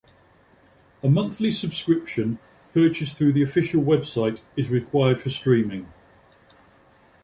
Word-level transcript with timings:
A 1.03 1.07
monthly 1.09 1.51
subscription 1.51 2.39
purchased 2.73 3.17
through 3.17 3.33
the 3.33 3.43
official 3.43 3.83
website 3.83 4.39
is 4.57 4.67
required 4.71 5.21
for 5.21 5.29
streaming. 5.29 5.93